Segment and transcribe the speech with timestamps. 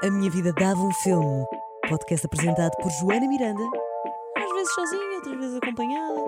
[0.00, 1.44] A Minha Vida Dava um Filme.
[1.88, 3.64] Podcast apresentado por Joana Miranda.
[4.36, 6.20] Às vezes sozinha, outras vezes acompanhada.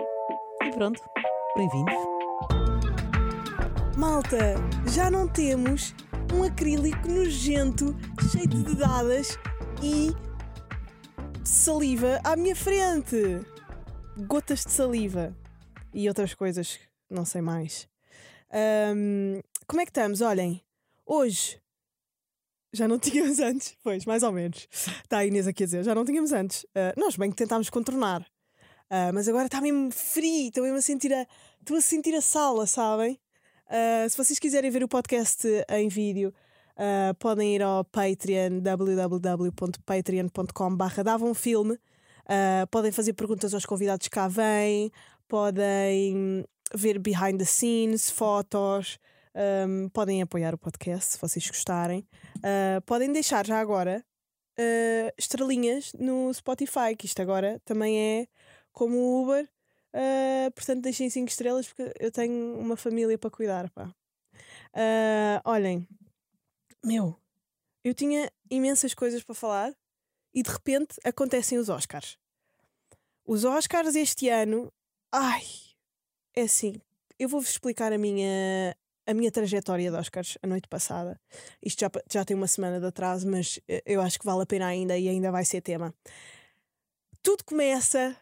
[0.64, 1.00] E pronto,
[1.56, 1.94] bem-vindos.
[3.96, 4.56] Malta,
[4.92, 5.94] já não temos
[6.34, 7.96] um acrílico nojento,
[8.32, 9.38] cheio de dedadas
[9.80, 10.10] e
[11.44, 13.40] saliva à minha frente.
[14.26, 15.32] Gotas de saliva
[15.94, 17.88] e outras coisas, não sei mais.
[18.50, 20.20] Ahm, como é que estamos?
[20.20, 20.60] Olhem,
[21.06, 21.60] hoje
[22.72, 24.68] já não tínhamos antes, pois, mais ou menos.
[24.70, 26.66] Está a Inês aqui a dizer, já não tínhamos antes.
[26.74, 28.26] Ah, nós bem que tentámos contornar,
[28.90, 31.26] Ah, mas agora está mesmo frio, estou mesmo a sentir a,
[31.60, 33.18] estou a sentir a sala, sabem?
[33.70, 36.34] Uh, se vocês quiserem ver o podcast em vídeo,
[36.74, 41.74] uh, podem ir ao Patreon, www.patreon.com barra dava um filme.
[41.74, 44.90] Uh, podem fazer perguntas aos convidados que cá vêm,
[45.28, 46.44] podem
[46.74, 48.98] ver behind the scenes, fotos,
[49.34, 52.06] um, podem apoiar o podcast se vocês gostarem.
[52.36, 54.04] Uh, podem deixar já agora
[54.58, 58.28] uh, estrelinhas no Spotify, que isto agora também é
[58.72, 59.48] como o Uber.
[59.94, 63.70] Uh, portanto, deixem 5 estrelas porque eu tenho uma família para cuidar.
[63.70, 63.92] Pá.
[65.44, 65.86] Olhem,
[66.84, 67.16] meu,
[67.84, 69.74] eu tinha imensas coisas para falar
[70.34, 72.18] e de repente acontecem os Oscars.
[73.24, 74.72] Os Oscars este ano,
[75.12, 75.42] ai,
[76.34, 76.80] é assim,
[77.18, 78.74] eu vou-vos explicar a minha,
[79.06, 81.20] a minha trajetória de Oscars a noite passada.
[81.62, 84.46] Isto já, já tem uma semana de atraso, mas eh, eu acho que vale a
[84.46, 85.94] pena ainda e ainda vai ser tema.
[87.22, 88.16] Tudo começa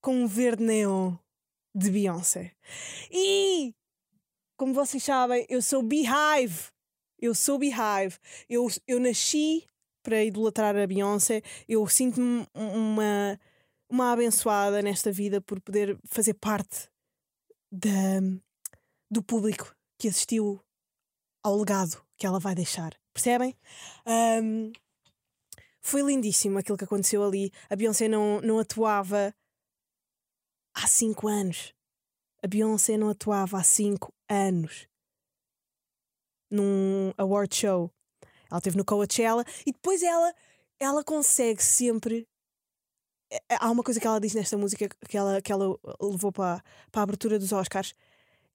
[0.00, 1.16] com um verde neon
[1.74, 2.52] de Beyoncé.
[3.10, 3.74] E,
[4.56, 6.70] como vocês sabem, eu sou Beehive.
[7.18, 8.18] Eu sou Beehive.
[8.48, 9.66] Eu, eu nasci
[10.02, 11.42] para idolatrar a Beyoncé.
[11.68, 13.40] Eu sinto-me uma,
[13.88, 16.88] uma abençoada nesta vida por poder fazer parte
[17.70, 18.20] da,
[19.10, 20.58] do público que assistiu
[21.44, 22.98] ao legado que ela vai deixar.
[23.12, 23.54] Percebem?
[24.42, 24.72] Um,
[25.82, 27.52] foi lindíssimo aquilo que aconteceu ali.
[27.68, 29.34] A Beyoncé não, não atuava
[30.74, 31.74] há cinco anos.
[32.42, 34.88] A Beyoncé não atuava há cinco anos
[36.50, 37.90] num award show.
[38.50, 40.34] Ela esteve no Coachella e depois ela,
[40.78, 42.26] ela consegue sempre.
[43.30, 46.64] é- Há uma coisa que ela diz nesta música que ela, que ela levou para,
[46.90, 47.94] para a abertura dos Oscars.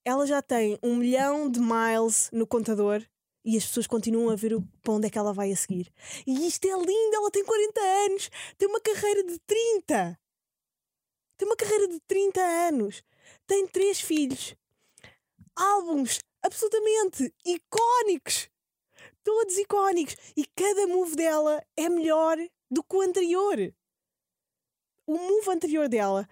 [0.06, 3.04] Ela já tem um milhão de miles no contador
[3.44, 5.92] e as pessoas continuam a ver o, para onde é que ela vai a seguir.
[6.24, 7.16] E isto é lindo!
[7.16, 10.16] Ela tem 40 anos, tem uma carreira de 30.
[11.36, 13.02] Tem uma carreira de 30 anos.
[13.48, 14.54] Tem três filhos.
[15.56, 18.48] Álbuns absolutamente icónicos.
[19.24, 20.16] Todos icónicos.
[20.36, 22.38] E cada move dela é melhor
[22.70, 23.74] do que o anterior.
[25.04, 26.28] O move anterior dela,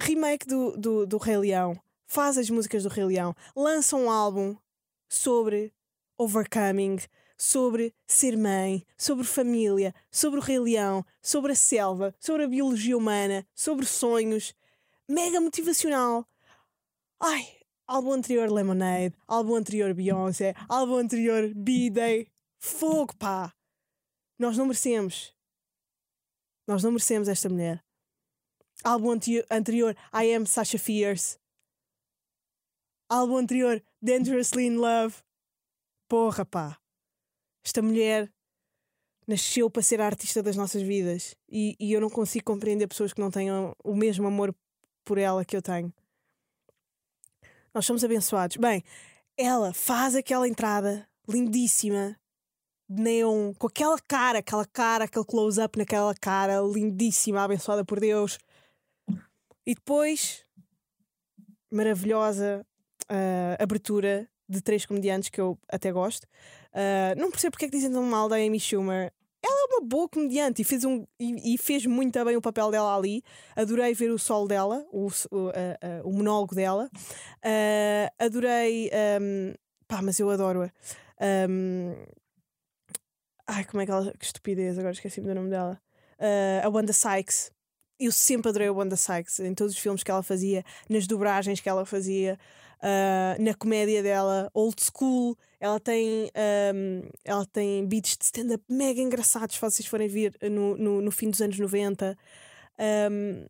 [0.00, 1.78] remake do, do, do Rei Leão,
[2.08, 4.56] faz as músicas do Rei Leão, lança um álbum
[5.08, 5.72] sobre
[6.16, 6.98] overcoming,
[7.36, 12.96] sobre ser mãe, sobre família, sobre o Rei Leão, sobre a selva, sobre a biologia
[12.96, 14.54] humana, sobre sonhos.
[15.08, 16.26] Mega motivacional.
[17.20, 17.46] Ai,
[17.86, 22.30] álbum anterior Lemonade, álbum anterior Beyoncé, álbum anterior B-Day.
[22.58, 23.54] Fogo, pá!
[24.38, 25.34] Nós não merecemos.
[26.66, 27.84] Nós não merecemos esta mulher.
[28.82, 29.10] Álbum
[29.50, 31.38] anterior I Am Sasha Fierce.
[33.08, 35.16] Álbum anterior Dangerously in Love.
[36.08, 36.78] Porra, pá!
[37.64, 38.30] Esta mulher
[39.26, 43.12] nasceu para ser a artista das nossas vidas e, e eu não consigo compreender pessoas
[43.12, 44.54] que não tenham o mesmo amor
[45.04, 45.92] por ela que eu tenho.
[47.74, 48.56] Nós somos abençoados.
[48.56, 48.82] Bem,
[49.36, 52.18] ela faz aquela entrada lindíssima
[52.88, 58.38] de neon, com aquela cara, aquela cara, aquele close-up naquela cara lindíssima, abençoada por Deus.
[59.66, 60.44] E depois,
[61.70, 62.66] maravilhosa
[63.08, 66.26] ah, abertura de três comediantes que eu até gosto.
[66.72, 69.12] Ah, não percebo porque é que dizem tão mal da Amy Schumer.
[69.44, 72.70] Ela é uma boa comediante e fez, um, e, e fez muito bem o papel
[72.72, 73.22] dela ali.
[73.54, 75.50] Adorei ver o sol dela, o, o,
[76.04, 76.90] o monólogo dela.
[77.42, 78.90] Ah, adorei.
[78.92, 79.54] ahm,
[79.86, 80.70] pá, mas eu adoro-a.
[81.20, 81.94] Ahm,
[83.46, 84.12] ai, como é que ela.
[84.18, 85.80] Que estupidez, agora esqueci-me do nome dela.
[86.18, 87.50] Ah, a Wanda Sykes.
[88.00, 91.60] Eu sempre adorei a Wanda Sykes em todos os filmes que ela fazia, nas dobragens
[91.60, 92.38] que ela fazia,
[92.80, 95.36] ah, na comédia dela, old school.
[95.60, 100.76] Ela tem, ahm, ela tem beats de stand-up mega engraçados, se vocês forem ver no,
[100.76, 102.16] no, no fim dos anos 90.
[102.78, 103.46] Ahm,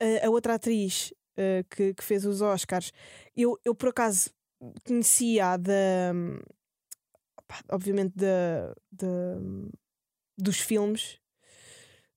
[0.00, 2.92] a, a outra atriz ah, que, que fez os Oscars,
[3.36, 4.30] eu, eu por acaso
[4.84, 6.12] conhecia da.
[7.70, 9.06] Obviamente da, da,
[10.36, 11.18] dos filmes.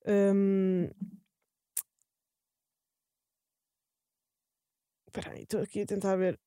[0.06, 0.90] Ahm,
[5.14, 6.40] Espera aí, estou aqui a tentar ver.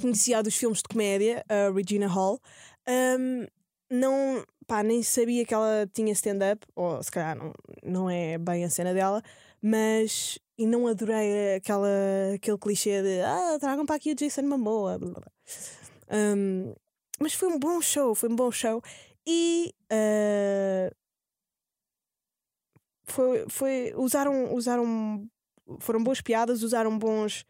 [0.00, 2.40] Conhecia dos filmes de comédia, a Regina Hall.
[2.88, 3.46] Um,
[3.90, 8.64] não, pá, nem sabia que ela tinha stand-up, ou se calhar não, não é bem
[8.64, 9.20] a cena dela,
[9.60, 10.38] mas.
[10.56, 11.88] E não adorei aquela,
[12.34, 14.98] aquele clichê de ah, tragam para aqui o Jason Momoa.
[14.98, 15.32] blá, blá, blá.
[16.36, 16.74] Um,
[17.18, 18.80] mas foi um bom show, foi um bom show.
[19.26, 20.94] E uh,
[23.04, 25.28] foi, foi, usaram, usaram,
[25.78, 27.44] foram boas piadas, usaram bons,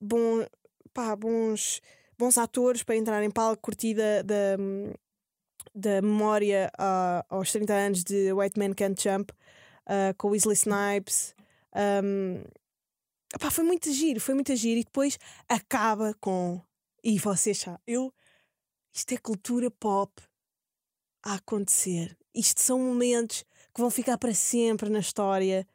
[0.00, 0.44] bom,
[0.92, 1.80] pá, bons,
[2.18, 4.56] bons atores para entrar em palco, curtida da,
[5.74, 9.32] da memória ah, aos 30 anos de White Man Can't Jump,
[9.86, 11.34] ah, com Weasley Snipes.
[12.04, 12.42] Um,
[13.50, 14.80] foi muito giro, foi muito giro.
[14.80, 16.60] E depois acaba com.
[17.02, 18.12] E vocês já, eu.
[18.92, 20.12] Isto é cultura pop
[21.24, 22.16] a acontecer.
[22.34, 23.44] Isto são momentos
[23.74, 25.66] que vão ficar para sempre na história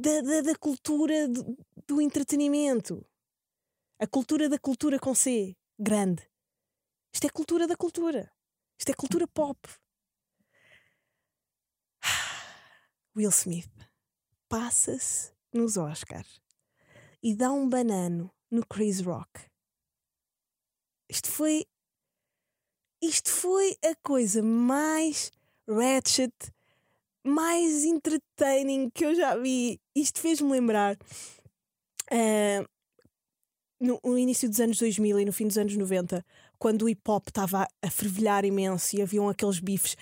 [0.00, 1.56] da, da, da cultura do,
[1.86, 3.06] do entretenimento.
[3.98, 6.26] A cultura da cultura com C, grande.
[7.12, 8.32] Isto é cultura da cultura.
[8.78, 9.60] Isto é cultura pop.
[13.14, 13.70] Will Smith
[14.48, 16.40] passa-se nos Oscars
[17.22, 19.48] e dá um banano no Chris Rock.
[21.08, 21.66] Isto foi.
[23.02, 25.30] Isto foi a coisa mais
[25.68, 26.34] ratchet,
[27.24, 29.78] mais entertaining que eu já vi.
[29.94, 30.96] Isto fez-me lembrar.
[32.10, 32.64] ah,
[33.80, 36.24] no, no início dos anos 2000 e no fim dos anos 90,
[36.58, 39.96] quando o hip hop estava a fervilhar imenso e haviam aqueles bifes,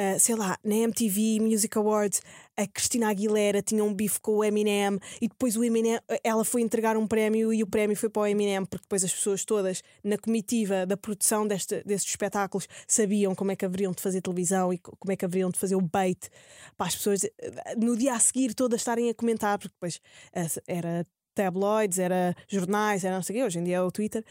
[0.00, 2.20] ah, sei lá, na MTV Music Awards,
[2.56, 6.62] a Cristina Aguilera tinha um bife com o Eminem e depois o Eminem, ela foi
[6.62, 9.82] entregar um prémio e o prémio foi para o Eminem, porque depois as pessoas todas
[10.04, 14.72] na comitiva da produção deste, destes espetáculos sabiam como é que haveriam de fazer televisão
[14.72, 16.28] e co- como é que haveriam de fazer o bait
[16.76, 17.30] para as pessoas eh,
[17.76, 20.00] no dia a seguir todas estarem a comentar, porque depois
[20.32, 23.90] eh, era tabloids, era jornais, era não sei o quê, hoje em dia é o
[23.92, 24.24] Twitter.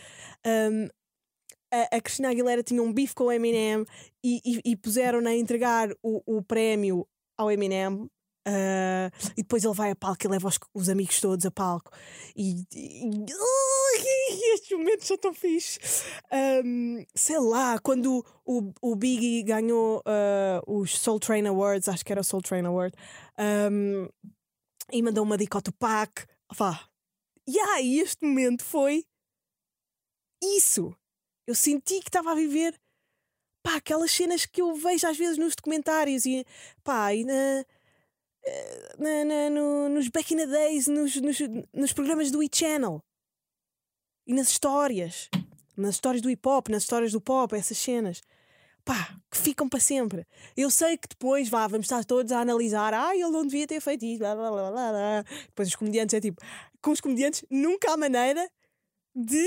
[0.45, 0.87] Um,
[1.71, 3.85] a, a Cristina Aguilera tinha um bife com o Eminem
[4.23, 8.09] e, e, e puseram-na a entregar o, o prémio ao Eminem.
[8.47, 11.91] ah, e depois ele vai a palco e leva os, os amigos todos a palco.
[12.35, 13.99] E, e- Ui,
[14.53, 15.79] estes momentos são tão fixe.
[16.63, 22.11] Um, sei lá, quando o, o Biggie ganhou ah, os Soul Train Awards, acho que
[22.11, 22.95] era o Soul Train Award,
[23.71, 24.07] um,
[24.91, 26.25] e mandou uma dica ao Tupac.
[26.55, 26.87] Vá.
[27.49, 29.05] Yeah, e este momento foi
[30.41, 30.95] isso.
[31.47, 32.77] Eu senti que estava a viver
[33.63, 36.45] pá, aquelas cenas que eu vejo às vezes nos documentários e
[36.83, 37.65] pá, e na,
[38.45, 41.37] eh, na- na- no- nos back in the days, nos, nos,
[41.73, 43.01] nos programas do e-channel
[44.25, 45.29] e nas histórias,
[45.75, 48.21] nas histórias do hip hop, nas histórias do pop, essas cenas.
[48.83, 50.25] Pá, que ficam para sempre.
[50.55, 52.93] Eu sei que depois, vá, vamos estar todos a analisar.
[52.93, 54.19] Ah, ele não devia ter feito isso.
[54.19, 55.23] Blá, blá, blá, blá.
[55.47, 56.41] Depois os comediantes é tipo,
[56.81, 58.49] com os comediantes nunca há maneira
[59.13, 59.45] de.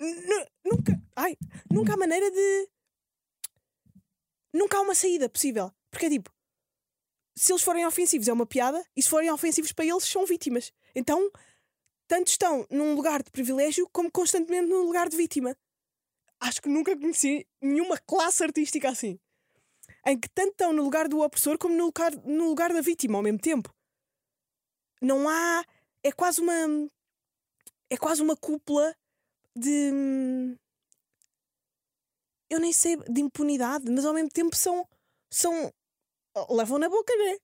[0.00, 1.02] Nu- Nunca.
[1.16, 1.36] Ai,
[1.70, 2.68] nunca há maneira de.
[4.52, 5.72] Nunca há uma saída possível.
[5.90, 6.30] Porque é tipo,
[7.36, 10.72] se eles forem ofensivos é uma piada e se forem ofensivos para eles são vítimas.
[10.94, 11.30] Então,
[12.08, 15.56] tanto estão num lugar de privilégio como constantemente num lugar de vítima.
[16.40, 19.18] Acho que nunca conheci nenhuma classe artística assim.
[20.06, 23.18] Em que tanto estão no lugar do opressor como no lugar, no lugar da vítima
[23.18, 23.74] ao mesmo tempo.
[25.02, 25.64] Não há.
[26.02, 26.54] É quase uma.
[27.90, 28.96] É quase uma cúpula
[29.56, 30.56] de.
[32.48, 34.86] Eu nem sei, de impunidade, mas ao mesmo tempo são.
[35.32, 35.72] são
[36.50, 37.38] levam na boca, né?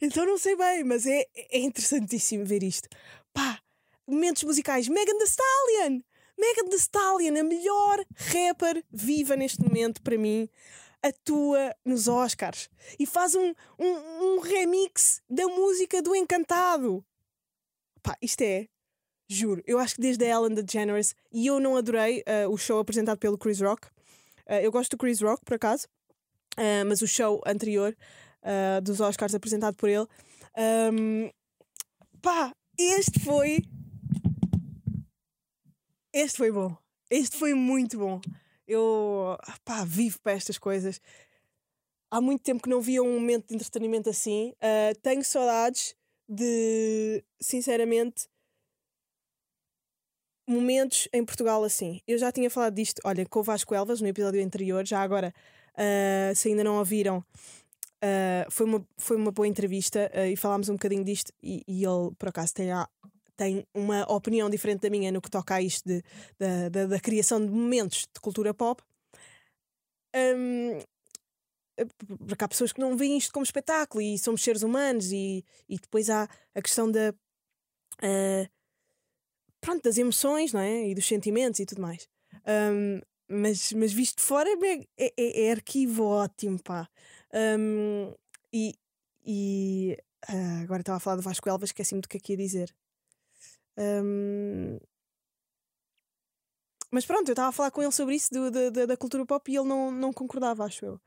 [0.00, 2.88] Então não sei bem, mas é, é interessantíssimo ver isto.
[3.32, 3.60] Pá,
[4.06, 4.88] momentos musicais.
[4.88, 6.00] Megan Thee Stallion!
[6.38, 10.48] Megan Thee Stallion, a melhor rapper viva neste momento para mim,
[11.02, 17.04] atua nos Oscars e faz um, um, um remix da música do Encantado.
[18.02, 18.68] Pá, isto é.
[19.28, 22.78] Juro, eu acho que desde a Ellen DeGeneres, e eu não adorei ah, o show
[22.78, 23.88] apresentado pelo Chris Rock.
[24.46, 25.88] Ah, eu gosto do Chris Rock, por acaso,
[26.56, 27.96] ah, mas o show anterior
[28.42, 30.06] ah, dos Oscars apresentado por ele,
[30.56, 31.28] ahm,
[32.22, 33.62] pá, este foi.
[36.12, 36.76] Este foi bom.
[37.10, 38.20] Este foi muito bom.
[38.66, 41.00] Eu, pá, vivo para estas coisas.
[42.10, 44.54] Há muito tempo que não via um momento de entretenimento assim.
[44.60, 45.96] Ah, tenho saudades
[46.28, 48.28] de, sinceramente,
[50.46, 52.00] momentos em Portugal assim.
[52.06, 55.32] Eu já tinha falado disto, olha, com o Vasco Elvas no episódio anterior, já agora,
[55.76, 57.24] ah, se ainda não ouviram,
[58.02, 61.32] ah, foi, uma, foi uma boa entrevista ah, e falámos um bocadinho disto.
[61.42, 62.88] E, e ele, por acaso, tem, a-
[63.36, 66.02] tem uma opinião diferente da minha no que toca a isto de,
[66.38, 68.82] da, da, da criação de momentos de cultura pop.
[70.14, 70.80] Hum,
[72.26, 75.78] porque há pessoas que não veem isto como espetáculo e somos seres humanos e, e
[75.78, 77.12] depois há a questão da
[78.02, 78.48] ah,
[79.66, 80.88] pronto, das emoções não é?
[80.88, 82.08] e dos sentimentos e tudo mais
[82.48, 86.88] Hum, mas, mas visto de fora é, é, é- arquivo ótimo, pá.
[87.58, 88.12] Um,
[88.52, 88.74] e
[89.24, 92.36] e ah, agora estava a falar do Vasco Elvas, esqueci-me do que é que ia
[92.36, 92.72] dizer.
[93.76, 94.78] Um,
[96.90, 99.26] mas pronto, eu estava a falar com ele sobre isso do- da- da- da cultura
[99.26, 101.00] pop e ele não, não concordava, acho eu.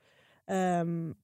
[0.86, 1.16] Um,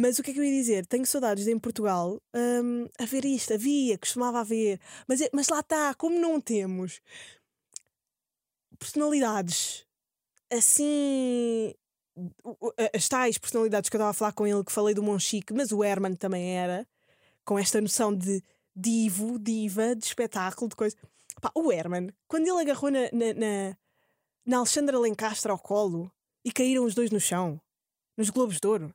[0.00, 0.86] mas o que é que eu ia dizer?
[0.86, 5.48] Tenho saudades de em Portugal um, a ver isto, havia, costumava haver, mas, é- mas
[5.48, 7.00] lá está, como não temos
[8.78, 9.84] personalidades
[10.52, 11.74] assim.
[12.94, 15.72] As tais personalidades que eu estava a falar com ele, que falei do Monchique, mas
[15.72, 16.86] o Herman também era,
[17.44, 18.40] com esta noção de
[18.74, 20.96] divo, diva, de espetáculo, de coisa.
[21.40, 23.76] Pá, o Herman, quando ele agarrou na, na, na,
[24.46, 26.10] na Alexandra Lencastre ao colo
[26.44, 27.60] e caíram os dois no chão,
[28.16, 28.94] nos Globos de Ouro,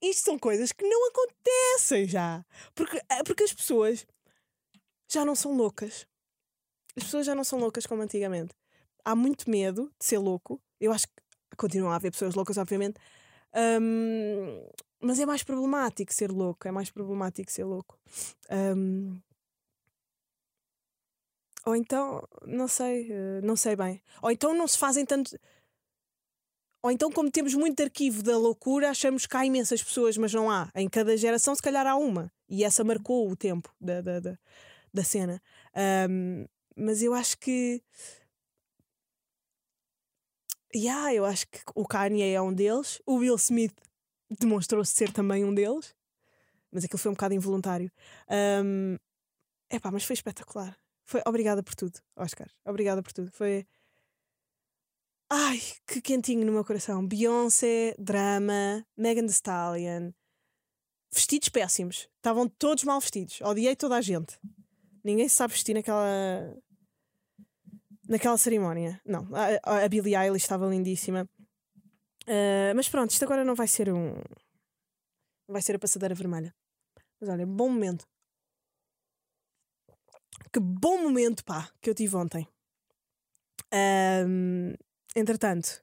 [0.00, 2.44] isto são coisas que não acontecem já.
[2.74, 4.06] Porque, eh, porque as pessoas
[5.08, 6.06] já não são loucas.
[6.96, 8.54] As pessoas já não são loucas como antigamente.
[9.04, 10.60] Há muito medo de ser louco.
[10.80, 11.14] Eu acho que
[11.56, 12.98] continuam a haver pessoas loucas, obviamente.
[13.54, 14.68] Hum,
[15.00, 16.66] mas é mais problemático ser louco.
[16.68, 17.98] É mais problemático ser louco.
[18.50, 19.20] Hum,
[21.64, 24.02] ou então, não sei, eh, não sei bem.
[24.22, 25.38] Ou então não se fazem tanto.
[26.88, 30.50] Ou então, como temos muito arquivo da loucura, achamos que há imensas pessoas, mas não
[30.50, 30.70] há.
[30.74, 32.32] Em cada geração, se calhar há uma.
[32.48, 34.38] E essa marcou o tempo da, da, da,
[34.94, 35.38] da cena.
[36.08, 37.82] Hum, mas eu acho que.
[40.74, 43.02] Yeah, eu acho que o Kanye é um deles.
[43.04, 43.76] O Will Smith
[44.40, 45.94] demonstrou-se ser também um deles.
[46.72, 47.92] Mas aquilo foi um bocado involuntário.
[48.64, 48.96] Um,
[49.70, 50.74] epá, mas foi espetacular.
[51.04, 52.48] Foi, obrigada por tudo, Oscar.
[52.64, 53.30] Obrigada por tudo.
[53.30, 53.66] Foi.
[55.30, 57.06] Ai, que quentinho no meu coração.
[57.06, 60.12] Beyoncé, drama, Megan Thee Stallion.
[61.12, 62.08] Vestidos péssimos.
[62.16, 63.40] Estavam todos mal vestidos.
[63.42, 64.38] Odiei toda a gente.
[65.04, 66.56] Ninguém se sabe vestir naquela.
[68.08, 69.00] Naquela cerimónia.
[69.04, 71.28] Não, a, a Billie Eilish estava lindíssima.
[72.28, 74.14] Ah, mas pronto, isto agora não vai ser um.
[75.46, 76.54] Não vai ser a passadeira vermelha.
[77.20, 78.06] Mas olha, bom momento.
[80.52, 82.46] Que bom momento, pá, que eu tive ontem.
[83.72, 84.74] Ahm,
[85.18, 85.82] entretanto,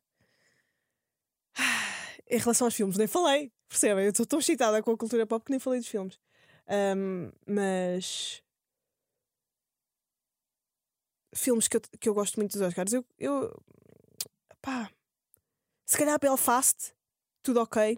[2.30, 4.06] em relação aos filmes, nem falei, percebem?
[4.06, 6.20] Eu estou tão excitada com a cultura pop que nem falei dos filmes.
[6.68, 8.42] Ahm, mas.
[11.34, 13.06] Filmes que eu, que eu gosto muito dos Oscars, eu.
[13.20, 13.64] eu
[14.62, 14.90] pá.
[15.86, 16.94] Se calhar Belfast,
[17.44, 17.98] tudo ok.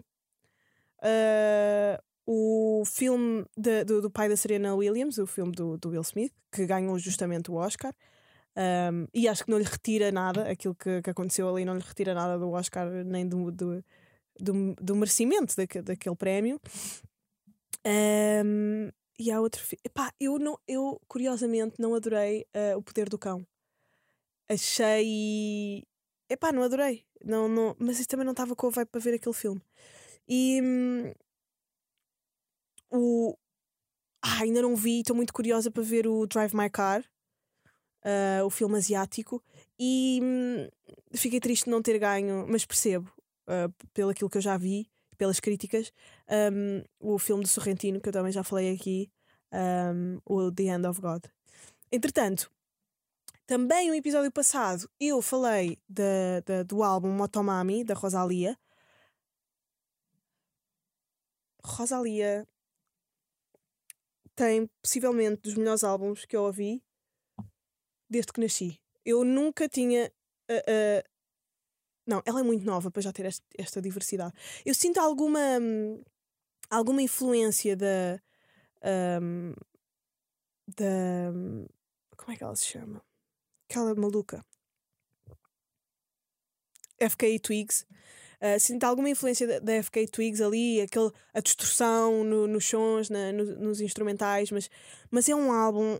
[1.00, 6.02] Ah, o filme de- do, do pai da Serena Williams, o filme do, do Will
[6.02, 7.94] Smith, que ganhou justamente o Oscar.
[8.58, 11.82] Um, e acho que não lhe retira nada, aquilo que, que aconteceu ali não lhe
[11.82, 13.84] retira nada do Oscar nem do, do,
[14.40, 16.60] do, do merecimento daque- daquele prémio.
[17.86, 19.82] Um, e há outro filme.
[20.20, 23.46] Eu, não, eu curiosamente não adorei ah, O Poder do Cão.
[24.48, 25.84] Achei.
[26.28, 27.04] Epá, não adorei.
[27.24, 29.62] Não, não, mas isso também não estava com a vibe para ver aquele filme.
[30.28, 30.60] E.
[30.62, 31.12] hum,
[32.90, 33.36] o.
[34.22, 37.04] Ah, ainda não vi, estou muito curiosa para ver o Drive My Car,
[38.08, 39.42] ah, o filme asiático,
[39.78, 40.68] e hum,
[41.14, 43.10] fiquei triste de não ter ganho, mas percebo,
[43.46, 45.92] ah, pelo aquilo que eu já vi, pelas críticas,
[46.52, 49.10] hum, o filme do Sorrentino, que eu também já falei aqui,
[49.52, 51.24] hum, o The End of God.
[51.92, 52.50] Entretanto,
[53.46, 58.56] também no episódio passado eu falei da, da- do álbum Motomami, da Rosalia.
[61.64, 62.46] Rosalia
[64.36, 66.82] tem possivelmente dos melhores álbuns que eu ouvi
[68.08, 68.80] desde que nasci.
[69.04, 70.12] Eu nunca tinha.
[70.50, 71.04] ah, ah,
[72.06, 74.32] não, ela é muito nova para já ter este- esta diversidade.
[74.64, 75.40] Eu sinto alguma.
[75.60, 76.02] hum,
[76.70, 78.20] alguma influência da.
[79.22, 79.54] hum,
[80.76, 81.30] da.
[81.34, 81.66] hum,
[82.16, 83.02] como é que ela se chama?
[83.68, 84.44] Aquela maluca.
[87.00, 87.86] FK Twigs.
[88.40, 93.08] Uh, sinto alguma influência da, da FK Twigs ali, aquele, a distorção no- nos sons,
[93.10, 94.70] na- no- nos instrumentais, mas,
[95.10, 95.98] mas é um álbum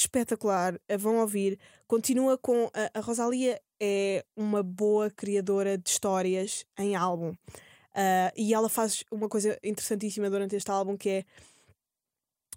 [0.00, 0.74] espetacular.
[0.74, 1.58] Uh, vão ouvir.
[1.86, 2.70] Continua com.
[2.74, 7.30] A, a Rosalia é uma boa criadora de histórias em álbum.
[7.30, 11.24] Uh, e ela faz uma coisa interessantíssima durante este álbum que é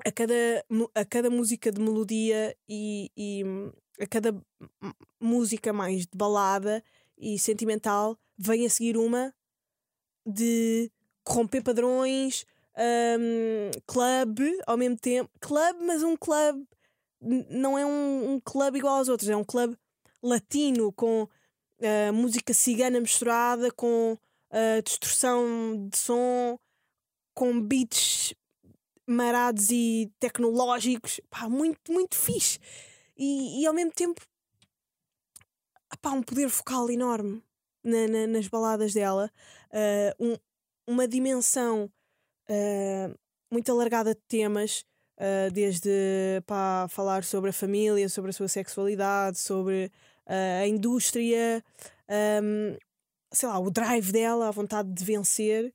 [0.05, 0.65] a cada,
[0.95, 3.43] a cada música de melodia e, e,
[4.01, 4.35] a cada
[5.19, 6.83] música mais de balada
[7.17, 9.33] e sentimental vem a seguir uma
[10.25, 10.89] de
[11.27, 12.45] romper padrões,
[13.19, 15.29] hum, club ao mesmo tempo.
[15.39, 16.65] Club, mas um club
[17.21, 19.75] não é um, um club igual aos outros, é um club
[20.23, 21.27] latino com
[21.81, 24.17] ah, música cigana misturada com
[24.51, 26.57] ah, distorção de som,
[27.33, 28.33] com beats
[29.07, 32.59] marados e tecnológicos, pá, muito, muito fixe.
[33.17, 34.21] E, e ao mesmo tempo,
[36.01, 37.43] pá, um poder focal enorme
[37.83, 39.31] na- na- nas baladas dela
[39.71, 40.37] ah, um-
[40.87, 41.91] uma dimensão
[42.49, 43.13] ah,
[43.51, 44.85] muito alargada de temas,
[45.19, 49.91] ah, desde pá, falar sobre a família, sobre a sua sexualidade, sobre
[50.25, 51.63] ah, a indústria,
[52.07, 52.77] ahm,
[53.31, 55.73] sei lá, o drive dela, a vontade de vencer.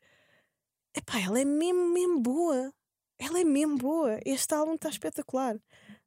[0.97, 2.73] Epá, ela é mesmo, mesmo boa.
[3.19, 4.19] Ela é mesmo boa.
[4.25, 5.57] Este álbum está espetacular.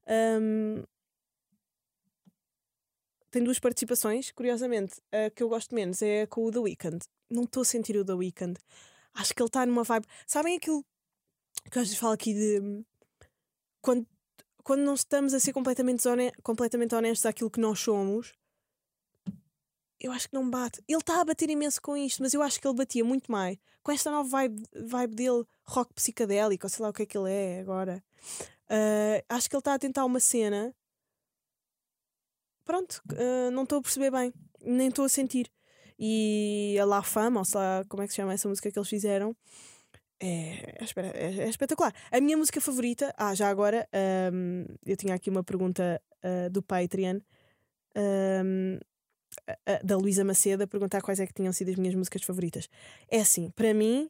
[0.08, 0.84] Ahm,
[3.32, 5.02] tem duas participações, curiosamente.
[5.12, 7.06] A que eu gosto menos é com o The Weeknd.
[7.30, 8.60] Não estou a sentir o The Weeknd.
[9.14, 10.08] Acho que ele está numa vibe.
[10.26, 10.84] Sabem aquilo
[11.70, 12.84] que eu às vezes falo aqui de.
[13.82, 14.08] Quando,
[14.64, 16.04] quando não estamos a ser completamente,
[16.44, 18.34] completamente honestos àquilo que nós somos,
[20.00, 20.82] eu acho que não bate.
[20.88, 23.58] Ele está a bater imenso com isto, mas eu acho que ele batia muito mais
[23.88, 27.18] com esta nova vibe, vibe dele, rock psicadélico, ou sei lá o que é que
[27.18, 28.04] ele é agora.
[28.70, 30.76] Ah, acho que ele está a tentar uma cena.
[32.66, 35.50] Pronto, ah, não estou a perceber bem, nem estou a sentir.
[35.98, 38.78] E a La Fama, ou sei lá como é que se chama essa música que
[38.78, 39.34] eles fizeram,
[40.20, 40.84] é, é
[41.14, 41.94] é- é espetacular.
[42.12, 46.62] A minha música favorita, ah, já agora, ahm, eu tinha aqui uma pergunta ah, do
[46.62, 47.20] Patreon.
[49.66, 52.70] a- da Luísa Macedo a perguntar quais é que tinham sido as minhas músicas favoritas.
[53.10, 54.10] É assim, para mim,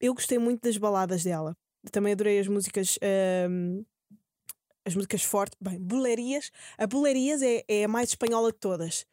[0.00, 1.56] eu gostei muito das baladas dela.
[1.92, 2.98] Também adorei as músicas.
[3.02, 3.82] ahm,
[4.84, 6.50] as músicas fortes, bem, bolerias.
[6.78, 9.04] A bolerias é, é a mais espanhola de todas.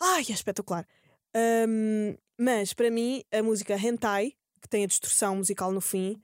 [0.00, 0.86] Ai, é espetacular.
[1.34, 4.34] Ahm, mas para mim, a música Hentai,
[4.74, 6.20] tem a distorção musical no fim,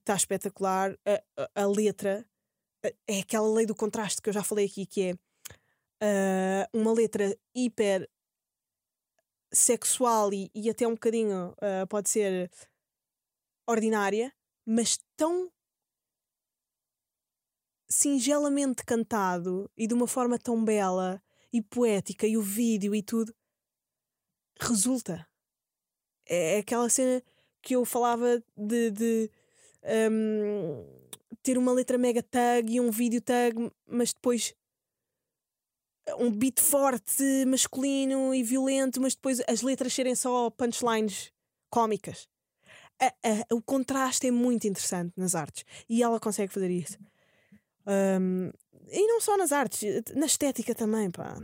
[0.00, 0.98] está espetacular.
[1.06, 2.26] A, a- a letra
[3.06, 5.14] é aquela lei do contraste que eu já falei aqui, que é
[6.02, 8.10] ah, uma letra hiper
[9.52, 12.50] sexual e, e até um bocadinho ah, pode ser
[13.64, 14.34] ordinária,
[14.66, 15.52] mas tão
[17.88, 21.22] singelamente cantado e de uma forma tão bela
[21.52, 23.32] e poética e o vídeo e tudo
[24.60, 25.24] resulta.
[26.26, 27.22] É aquela cena
[27.64, 29.30] que eu falava de, de,
[30.10, 30.84] hum,
[31.42, 34.54] ter uma letra mega tag e um vídeo tag, mas depois
[36.18, 41.32] um beat forte, masculino e violento, mas depois as letras serem só punchlines
[41.70, 42.28] cómicas.
[43.00, 46.98] A- a- o contraste é muito interessante nas artes e ela consegue fazer isso.
[47.86, 48.50] Um,
[48.90, 49.82] e não só nas artes,
[50.14, 51.36] na estética também, pá.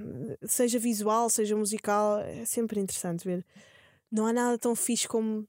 [0.47, 3.45] Seja visual, seja musical, é sempre interessante ver.
[4.11, 5.47] Não há nada tão fixe como.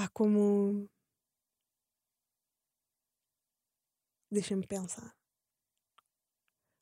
[0.00, 0.88] Pá, como.
[4.30, 5.14] Deixa-me pensar.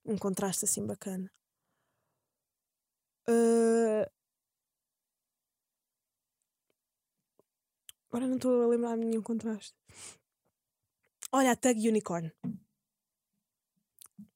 [0.04, 1.31] Um contraste assim bacana.
[3.26, 4.09] Ah,
[8.09, 9.74] Agora não estou a lembrar de nenhum contraste.
[11.31, 12.33] Olha, a Tag Unicorn.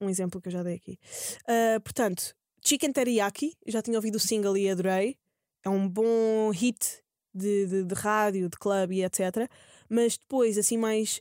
[0.00, 0.98] Um exemplo que eu já dei aqui.
[1.46, 5.18] Ah, portanto, Chicken Teriyaki, já tinha ouvido o single e adorei.
[5.64, 7.01] É um bom hit
[7.34, 9.48] de, de, de rádio, de clube e etc.
[9.88, 11.20] Mas depois, assim, mais.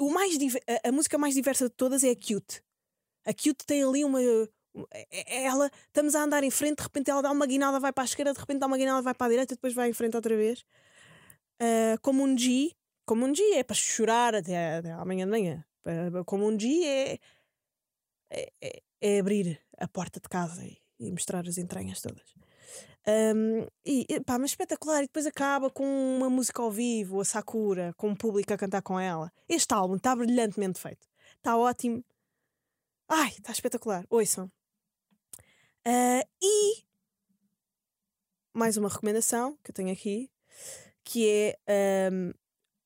[0.00, 0.36] O mais
[0.84, 2.62] a, a música mais diversa de todas é a Cute.
[3.26, 4.20] A Cute tem ali uma.
[4.22, 4.48] é-
[4.92, 8.04] é- Ela, estamos a andar em frente, de repente ela dá uma guinada, vai para
[8.04, 10.14] a esquerda, de repente dá uma guinada, vai para a direita, depois vai em frente
[10.16, 10.64] outra vez.
[11.60, 12.72] Ah, como um G,
[13.04, 15.64] como um G é para chorar até, até amanhã de manhã.
[16.26, 17.18] Como um G é,
[18.30, 22.34] é, é- é abrir a porta de casa e, e mostrar as entranhas todas.
[23.06, 25.02] Ahm, e, pá, mas espetacular.
[25.02, 25.84] E depois acaba com
[26.16, 29.32] uma música ao vivo, a Sakura, com o público a cantar com ela.
[29.48, 31.06] Este álbum está brilhantemente feito.
[31.36, 32.04] Está ótimo.
[33.08, 34.04] Ai, está espetacular.
[34.10, 34.50] Ouçam.
[35.84, 36.84] Ah, e
[38.52, 40.30] mais uma recomendação que eu tenho aqui,
[41.04, 42.08] que é.
[42.08, 42.32] ahm,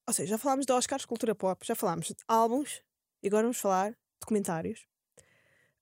[0.07, 2.83] ou seja, já falámos de Oscars, cultura pop, já falámos de álbuns
[3.23, 4.87] e agora vamos falar de documentários.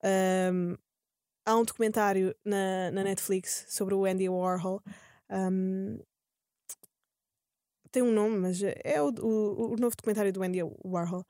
[0.03, 0.77] Ahm,
[1.51, 4.81] há um documentário na, na Netflix sobre o Andy Warhol.
[5.29, 5.99] Ahm,
[7.91, 11.27] tem um nome, mas é o, o, o novo documentário do Andy Warhol.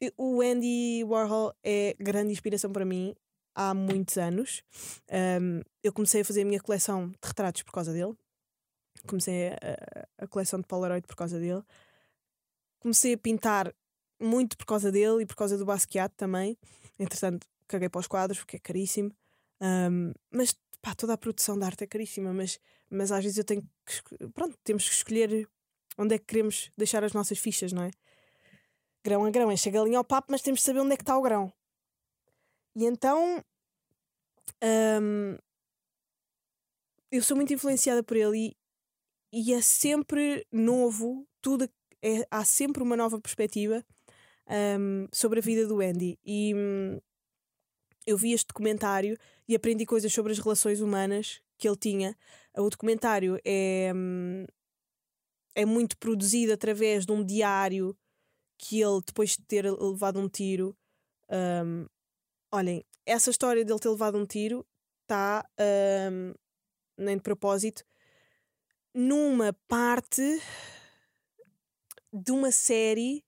[0.00, 3.14] E o Andy Warhol é grande inspiração para mim
[3.54, 4.62] há muitos anos.
[5.10, 8.16] Ahm, eu comecei a fazer a minha coleção de retratos por causa dele.
[9.06, 11.62] Comecei a, a coleção de Polaroid por causa dele.
[12.80, 13.74] Comecei a pintar
[14.18, 16.56] muito por causa dele e por causa do Basquiat também.
[16.98, 19.12] Entretanto, caguei para os quadros porque é caríssimo.
[19.60, 22.58] Ahm, mas pá, toda a produção de arte é caríssima, mas,
[22.90, 24.28] mas às vezes eu tenho que.
[24.28, 25.48] Pronto, temos que escolher
[25.98, 27.90] onde é que queremos deixar as nossas fichas, não é?
[29.04, 31.02] Grão a grão, enche a galinha ao papo, mas temos de saber onde é que
[31.02, 31.52] está o grão.
[32.76, 33.42] E então.
[34.62, 35.36] ahm,
[37.10, 38.56] eu sou muito influenciada por ele
[39.32, 41.68] e, e é sempre novo, tudo
[42.02, 43.84] é, há sempre uma nova perspectiva
[44.46, 46.18] ahm, sobre a vida do Andy.
[46.24, 47.00] E, hum,
[48.06, 49.16] eu vi este documentário
[49.48, 52.16] e aprendi coisas sobre as relações humanas que ele tinha.
[52.56, 54.44] O documentário é, hum,
[55.54, 57.96] é muito produzido através de um diário
[58.58, 60.76] que ele, depois de ter levado um tiro,
[61.64, 61.86] um,
[62.52, 64.66] olhem, essa história dele ter levado um tiro
[65.02, 65.44] está,
[66.10, 66.34] um,
[66.96, 67.84] nem de propósito,
[68.94, 70.22] numa parte
[72.12, 73.24] de uma série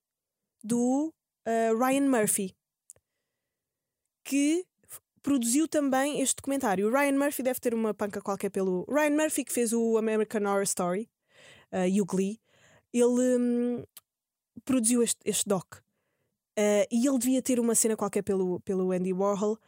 [0.62, 1.12] do
[1.46, 2.54] uh, Ryan Murphy
[4.24, 4.64] que
[5.22, 6.88] produziu também este documentário.
[6.88, 8.84] O Ryan Murphy deve ter uma panca qualquer pelo.
[8.88, 11.08] Ryan Murphy que fez o American Horror Story
[11.72, 12.38] uh, e o Glee.
[12.92, 13.84] Ele um,
[14.64, 15.76] produziu este, este doc.
[16.58, 19.58] Uh, e ele devia ter uma cena qualquer pelo, pelo Andy Warhol.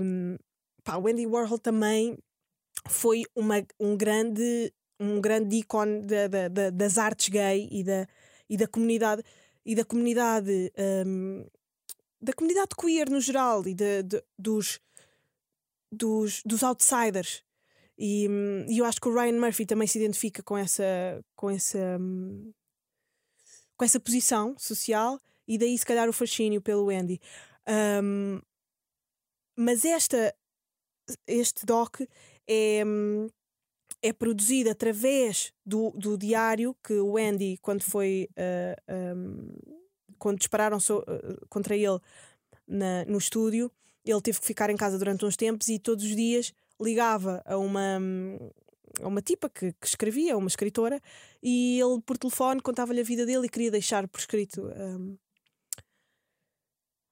[0.00, 0.36] Um,
[0.82, 2.16] pá, o Andy Warhol também
[2.88, 8.06] foi uma, um grande um grande ícone da, da, da, das artes gay e da,
[8.48, 9.22] e da comunidade
[9.66, 10.72] e da comunidade
[11.06, 11.44] um,
[12.24, 14.80] da comunidade queer no geral e de, de, dos,
[15.92, 17.44] dos, dos outsiders
[17.96, 20.84] e, hum, e, eu acho que o Ryan Murphy também se identifica com essa
[21.36, 22.52] com essa hum,
[23.76, 27.20] com essa posição social e daí se calhar o fascínio pelo Andy
[28.02, 28.40] um,
[29.56, 30.34] mas esta
[31.26, 32.00] este doc
[32.48, 33.28] é hum,
[34.04, 38.28] é produzido através do, do diário que o Andy, quando foi.
[38.32, 39.48] Uh, eh, um,
[40.24, 42.00] quando dispararam so, uh, contra ele
[42.66, 43.70] na, no estúdio,
[44.02, 47.58] ele teve que ficar em casa durante uns tempos e todos os dias ligava a
[47.58, 48.00] uma.
[49.02, 51.00] A uma tipa que, que escrevia, uma escritora,
[51.42, 55.18] e ele por telefone contava-lhe a vida dele e queria deixar por escrito um,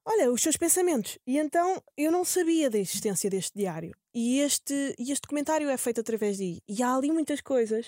[0.05, 1.19] olha, os seus pensamentos.
[1.27, 3.93] E então eu não sabia da existência deste diário.
[4.13, 6.63] E este, e este documentário é feito através de.
[6.65, 7.87] E há ali muitas coisas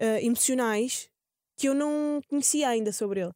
[0.00, 1.08] uh, emocionais
[1.56, 3.32] que eu não conhecia ainda sobre ele.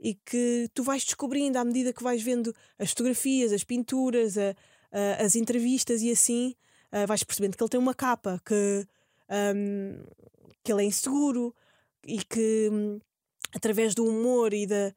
[0.00, 4.54] E que tu vais descobrindo à medida que vais vendo as fotografias, as pinturas, a,
[4.92, 6.54] a, as entrevistas e assim,
[6.92, 8.86] uh, vais percebendo que ele tem uma capa, que,
[9.56, 10.04] um,
[10.62, 11.54] que ele é inseguro
[12.06, 13.00] e que um,
[13.54, 14.94] através do humor e da,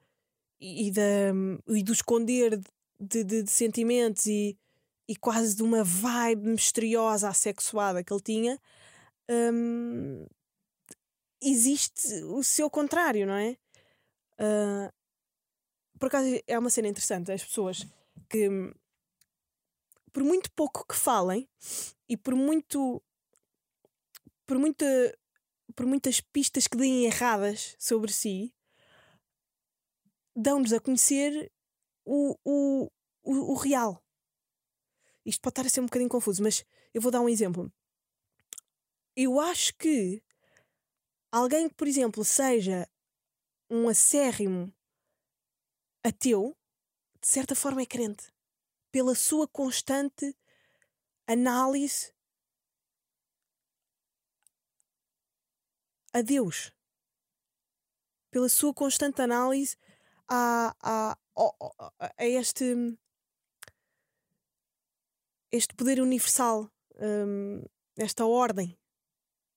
[0.60, 1.34] e, da,
[1.68, 2.58] e do esconder
[3.00, 4.58] de, de, de, sentimentos e,
[5.08, 8.60] e quase de uma vibe misteriosa, assexuada que ele tinha,
[9.30, 10.26] hum,
[11.42, 13.58] existe o seu contrário, não é?
[14.40, 14.92] Uh,
[16.00, 17.32] por acaso é uma cena interessante.
[17.32, 17.86] As pessoas
[18.30, 18.50] que,
[20.12, 21.48] por muito pouco que falem
[22.08, 23.02] e por muito.
[24.46, 24.86] por, muita,
[25.76, 28.54] por muitas pistas que deem erradas sobre si,
[30.36, 31.52] dão-nos a conhecer
[32.06, 32.92] o, o,
[33.24, 34.04] o, o real.
[35.26, 37.72] Isto pode estar a ser um bocadinho confuso, mas eu vou dar um exemplo.
[39.16, 40.24] Eu acho que
[41.32, 42.88] alguém que, por exemplo, seja
[43.70, 44.74] um acérrimo
[46.04, 46.56] ateu,
[47.20, 48.32] de certa forma é crente.
[48.92, 50.36] Pela sua constante
[51.28, 52.14] análise
[56.14, 56.72] a Deus.
[58.32, 59.78] Pela sua constante análise
[60.28, 61.18] a, a,
[62.00, 62.98] a, este
[65.52, 67.64] este poder universal, um,
[67.98, 68.78] esta ordem,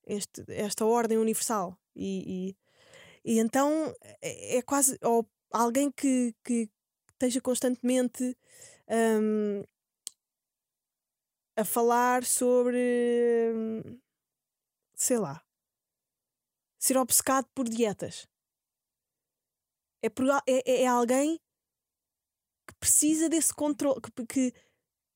[0.06, 1.76] este, esta ordem universal.
[1.94, 2.56] E, e,
[3.24, 6.70] e então é, é, quase ou alguém que, que
[7.12, 8.36] esteja constantemente
[8.88, 9.62] um,
[11.56, 14.00] a falar sobre, hum,
[14.94, 15.44] sei lá,
[16.78, 18.26] ser obcecado por dietas.
[20.02, 21.38] É, por, é, é, é alguém
[22.66, 24.52] que precisa desse controle, que, que,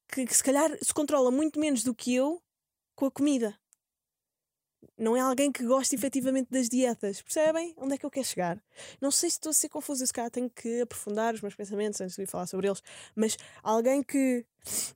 [0.09, 2.43] que, que se calhar se controla muito menos do que eu
[2.95, 3.59] com a comida.
[4.97, 7.23] Não é alguém que gosta efetivamente das dietas.
[7.23, 7.75] Percebem?
[7.77, 8.63] Onde é que eu quero chegar?
[9.01, 12.01] Não sei se estou a ser confusa, se calhar tenho que aprofundar os meus pensamentos
[12.01, 12.83] antes de falar sobre eles.
[13.15, 14.47] Mas alguém que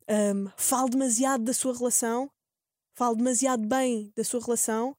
[0.08, 2.30] um, demasiado da sua relação,
[2.94, 4.96] fale demasiado bem da sua relação,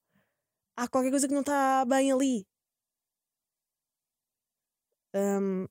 [0.75, 2.47] há qualquer coisa que não está bem ali.
[5.13, 5.67] Um,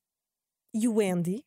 [0.74, 1.44] e o Andy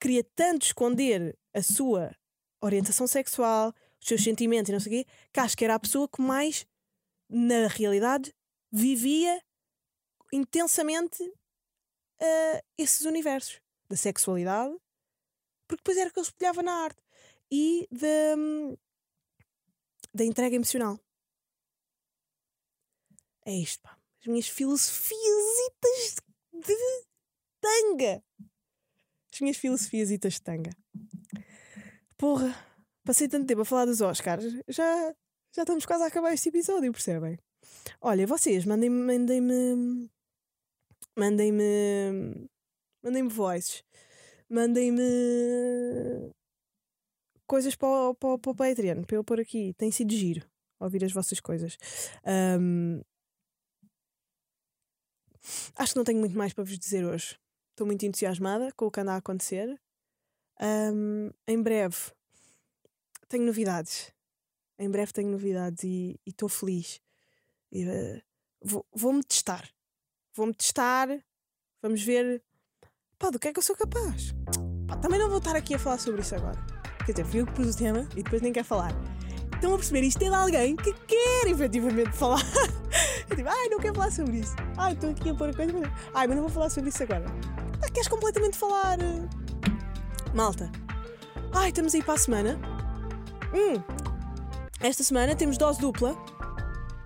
[0.00, 2.14] queria tanto esconder a sua
[2.60, 5.80] orientação sexual, os seus sentimentos e não sei o quê, que acho que era a
[5.80, 6.66] pessoa que mais,
[7.30, 8.34] na realidade,
[8.70, 9.42] vivia
[10.32, 14.74] intensamente uh, esses universos da sexualidade,
[15.66, 17.00] porque depois era que ele espelhava na arte
[17.50, 18.36] e da,
[20.12, 20.98] da entrega emocional.
[23.46, 27.04] É isto, pá as minhas filosofias de
[27.60, 28.22] tanga.
[29.32, 30.70] As minhas filosofias de tanga.
[32.16, 32.54] Porra,
[33.04, 35.14] passei tanto tempo a falar dos Oscars, já,
[35.54, 37.38] já estamos quase a acabar este episódio, percebem?
[38.00, 39.02] Olha, vocês, mandem-me.
[39.02, 40.10] Mandem-me.
[41.16, 42.48] Mandem-me.
[43.02, 43.82] Mandem-me voices.
[44.48, 45.02] mandem-me
[47.46, 49.74] coisas para para, para o Patreon, para eu pôr aqui.
[49.74, 50.46] Tem sido giro
[50.80, 51.76] ouvir as vossas coisas.
[52.24, 53.02] Ahm,
[55.76, 57.38] acho que não tenho muito mais para vos dizer hoje.
[57.70, 59.80] Estou muito entusiasmada com o que anda a acontecer.
[60.60, 62.12] Ahm, em breve
[63.32, 64.12] tenho novidades.
[64.78, 67.00] Em breve tenho novidades e estou feliz.
[67.72, 68.20] Eh,
[68.62, 69.68] vou- Vou-me testar.
[70.34, 71.08] Vou-me testar.
[71.82, 72.42] Vamos ver
[73.18, 74.32] pá, do que é que eu sou capaz.
[74.86, 76.58] Pá, também não vou estar aqui a falar sobre isso agora.
[77.06, 78.92] Quer dizer, fui eu que pus o tema e depois nem quer falar.
[79.54, 80.02] Estão a perceber?
[80.02, 82.42] Isto é de alguém que quer efetivamente falar.
[83.30, 84.54] Eu tipo, ai, não quero falar sobre isso.
[84.76, 85.72] Ai, estou aqui a pôr a coisa.
[85.72, 87.24] mas- Ai, mas não vou falar sobre isso agora.
[87.80, 88.98] Pá, queres completamente falar?
[89.00, 89.28] eh?
[90.34, 90.70] Malta.
[91.54, 92.60] Ai, estamos aí para a semana.
[93.54, 93.82] Hum.
[94.80, 96.16] Esta semana temos dose dupla.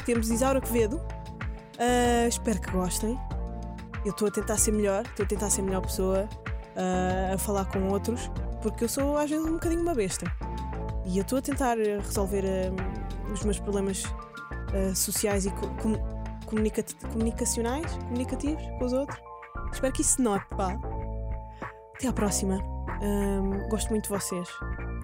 [0.05, 1.01] Temos Isaura Quevedo.
[1.79, 3.19] Ah, espero que gostem.
[4.05, 6.29] Eu estou a tentar ser melhor, estou a tentar ser melhor pessoa,
[6.77, 8.31] ah, a falar com outros,
[8.63, 10.31] porque eu sou às vezes um bocadinho uma besta.
[11.05, 14.05] E eu estou a tentar resolver ah, os meus problemas
[14.95, 15.97] sociais e co- com-
[16.45, 19.19] comunica- comunicacionais, comunicativos com os outros.
[19.73, 20.77] Espero que isso se note, pá.
[21.95, 22.59] Até à próxima.
[23.03, 24.49] Ahm, gosto muito de vocês.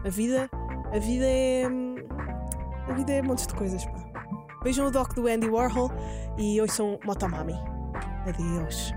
[0.05, 0.51] A vida,
[0.93, 1.65] a vida é.
[2.89, 4.13] A vida é montes de coisas, pá.
[4.63, 5.91] Vejam o doc do Andy Warhol
[6.39, 7.55] e ouçam Motomami.
[8.27, 8.93] Adeus.